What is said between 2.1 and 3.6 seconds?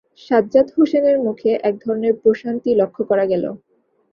প্রশান্তি লক্ষ করা গেল।